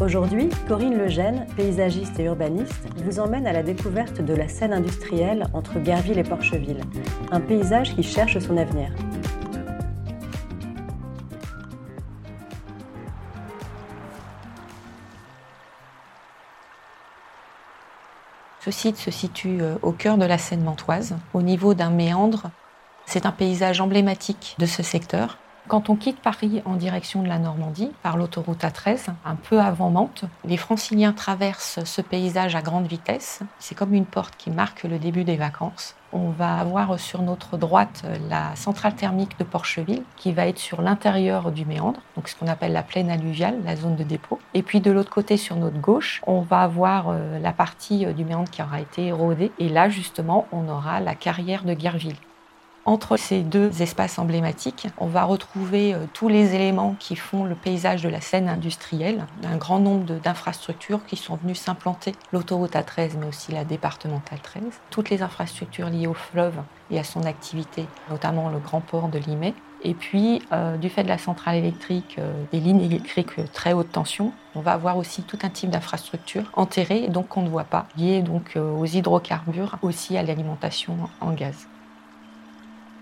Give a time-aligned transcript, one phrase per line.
[0.00, 5.48] Aujourd'hui, Corinne Legène, paysagiste et urbaniste, vous emmène à la découverte de la scène industrielle
[5.52, 6.82] entre Guerville et Porcheville,
[7.32, 8.90] un paysage qui cherche son avenir.
[18.60, 22.50] Ce site se situe euh, au cœur de la Seine mantoise, au niveau d'un méandre.
[23.06, 27.38] C'est un paysage emblématique de ce secteur quand on quitte Paris en direction de la
[27.38, 32.86] Normandie par l'autoroute A13, un peu avant Mantes, les franciliens traversent ce paysage à grande
[32.86, 33.40] vitesse.
[33.58, 35.94] C'est comme une porte qui marque le début des vacances.
[36.12, 40.80] On va avoir sur notre droite la centrale thermique de Porcheville qui va être sur
[40.80, 44.38] l'intérieur du méandre, donc ce qu'on appelle la plaine alluviale, la zone de dépôt.
[44.54, 48.14] Et puis de l'autre côté, sur notre gauche, on va avoir euh, la partie euh,
[48.14, 49.52] du méandre qui aura été érodée.
[49.58, 52.16] Et là, justement, on aura la carrière de Guerville.
[52.88, 57.54] Entre ces deux espaces emblématiques, on va retrouver euh, tous les éléments qui font le
[57.54, 63.18] paysage de la scène industrielle, un grand nombre d'infrastructures qui sont venues s'implanter, l'autoroute A13
[63.20, 66.54] mais aussi la départementale 13, toutes les infrastructures liées au fleuve
[66.90, 69.52] et à son activité, notamment le grand port de Limay,
[69.84, 73.92] et puis, euh, du fait de la centrale électrique, euh, des lignes électriques très haute
[73.92, 77.86] tension, on va avoir aussi tout un type d'infrastructure enterrée, donc qu'on ne voit pas,
[77.98, 81.68] liée donc aux hydrocarbures, aussi à l'alimentation en gaz.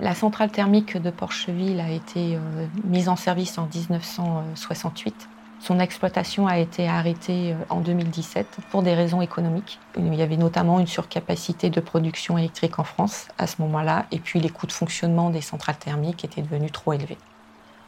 [0.00, 5.28] La centrale thermique de Porcheville a été euh, mise en service en 1968.
[5.60, 9.78] Son exploitation a été arrêtée euh, en 2017 pour des raisons économiques.
[9.98, 14.20] Il y avait notamment une surcapacité de production électrique en France à ce moment-là, et
[14.20, 17.18] puis les coûts de fonctionnement des centrales thermiques étaient devenus trop élevés.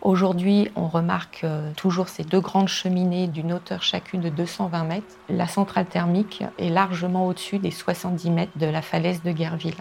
[0.03, 5.17] Aujourd'hui, on remarque euh, toujours ces deux grandes cheminées d'une hauteur chacune de 220 mètres.
[5.31, 9.77] La centrale thermique est largement au-dessus des 70 mètres de la falaise de Guerville.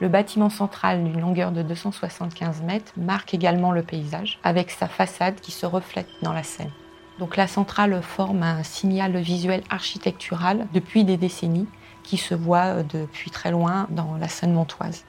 [0.00, 5.40] Le bâtiment central d'une longueur de 275 mètres marque également le paysage avec sa façade
[5.40, 6.70] qui se reflète dans la Seine.
[7.18, 11.68] Donc la centrale forme un signal visuel architectural depuis des décennies
[12.02, 15.04] qui se voit depuis très loin dans la Seine montoise.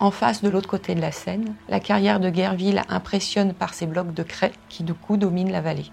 [0.00, 3.86] En face, de l'autre côté de la Seine, la carrière de Guerville impressionne par ses
[3.86, 5.90] blocs de craie qui du coup dominent la vallée.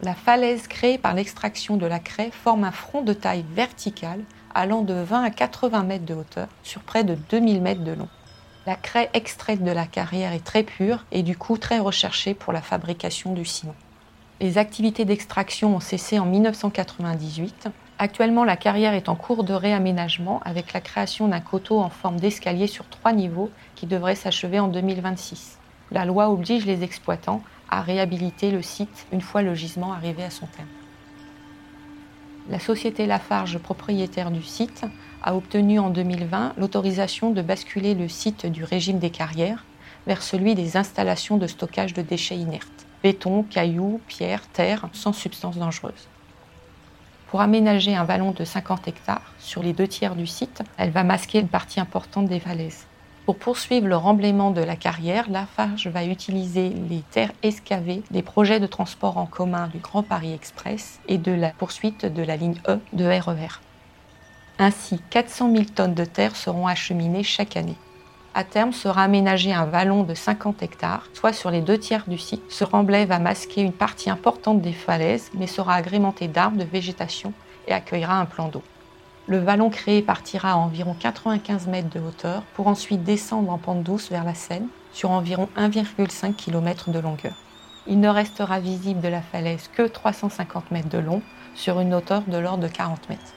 [0.00, 4.24] La falaise créée par l'extraction de la craie forme un front de taille verticale
[4.54, 8.08] allant de 20 à 80 mètres de hauteur sur près de 2000 mètres de long.
[8.64, 12.52] La craie extraite de la carrière est très pure et du coup très recherchée pour
[12.52, 13.74] la fabrication du ciment.
[14.40, 17.68] Les activités d'extraction ont cessé en 1998.
[17.98, 22.18] Actuellement, la carrière est en cours de réaménagement avec la création d'un coteau en forme
[22.18, 25.58] d'escalier sur trois niveaux qui devrait s'achever en 2026.
[25.90, 30.30] La loi oblige les exploitants à réhabiliter le site une fois le gisement arrivé à
[30.30, 30.68] son terme.
[32.50, 34.84] La société Lafarge, propriétaire du site,
[35.22, 39.64] a obtenu en 2020 l'autorisation de basculer le site du régime des carrières
[40.08, 45.56] vers celui des installations de stockage de déchets inertes, béton, cailloux, pierres, terre, sans substances
[45.56, 46.08] dangereuses.
[47.28, 51.04] Pour aménager un vallon de 50 hectares sur les deux tiers du site, elle va
[51.04, 52.86] masquer une partie importante des falaises.
[53.32, 58.60] Pour poursuivre le remblaiement de la carrière, Lafarge va utiliser les terres excavées des projets
[58.60, 62.60] de transport en commun du Grand Paris Express et de la poursuite de la ligne
[62.68, 63.62] E de RER.
[64.58, 67.78] Ainsi, 400 000 tonnes de terre seront acheminées chaque année.
[68.34, 72.18] À terme sera aménagé un vallon de 50 hectares, soit sur les deux tiers du
[72.18, 72.42] site.
[72.50, 77.32] Ce remblai va masquer une partie importante des falaises, mais sera agrémenté d'arbres, de végétation
[77.66, 78.62] et accueillera un plan d'eau.
[79.28, 83.84] Le vallon créé partira à environ 95 mètres de hauteur pour ensuite descendre en pente
[83.84, 87.34] douce vers la Seine sur environ 1,5 km de longueur.
[87.86, 91.22] Il ne restera visible de la falaise que 350 mètres de long
[91.54, 93.34] sur une hauteur de l'ordre de 40 mètres.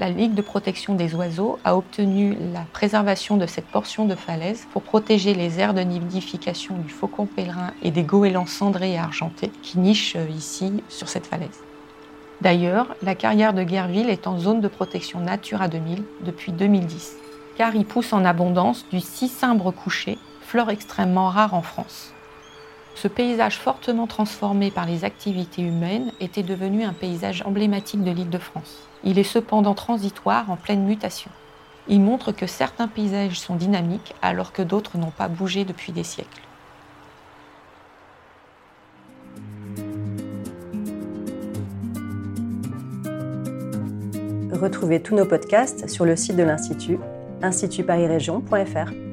[0.00, 4.66] La Ligue de protection des oiseaux a obtenu la préservation de cette portion de falaise
[4.72, 9.52] pour protéger les aires de nidification du faucon pèlerin et des goélands cendrés et argentés
[9.62, 11.62] qui nichent ici sur cette falaise.
[12.40, 17.16] D'ailleurs, la carrière de Guerville est en zone de protection Natura 2000 depuis 2010,
[17.56, 22.12] car il pousse en abondance du cicimbre couché, fleur extrêmement rare en France.
[22.94, 28.30] Ce paysage fortement transformé par les activités humaines était devenu un paysage emblématique de l'île
[28.30, 28.88] de France.
[29.02, 31.30] Il est cependant transitoire en pleine mutation.
[31.88, 36.04] Il montre que certains paysages sont dynamiques alors que d'autres n'ont pas bougé depuis des
[36.04, 36.47] siècles.
[44.60, 46.98] Retrouvez tous nos podcasts sur le site de l'Institut,
[47.42, 49.07] institutparisrégion.fr.